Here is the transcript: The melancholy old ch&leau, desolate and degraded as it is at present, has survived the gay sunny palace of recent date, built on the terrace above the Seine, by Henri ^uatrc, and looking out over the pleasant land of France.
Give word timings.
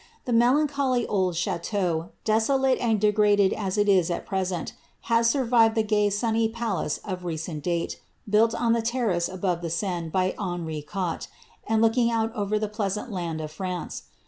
The 0.25 0.33
melancholy 0.33 1.05
old 1.05 1.35
ch&leau, 1.35 2.09
desolate 2.25 2.79
and 2.79 2.99
degraded 2.99 3.53
as 3.53 3.77
it 3.77 3.87
is 3.87 4.09
at 4.09 4.25
present, 4.25 4.73
has 5.13 5.29
survived 5.29 5.75
the 5.75 5.83
gay 5.83 6.09
sunny 6.09 6.49
palace 6.49 6.97
of 7.05 7.23
recent 7.23 7.63
date, 7.63 8.01
built 8.27 8.55
on 8.55 8.73
the 8.73 8.81
terrace 8.81 9.29
above 9.29 9.61
the 9.61 9.69
Seine, 9.69 10.09
by 10.09 10.33
Henri 10.39 10.83
^uatrc, 10.89 11.27
and 11.67 11.83
looking 11.83 12.09
out 12.09 12.33
over 12.33 12.57
the 12.57 12.67
pleasant 12.67 13.11
land 13.11 13.41
of 13.41 13.51
France. 13.51 14.05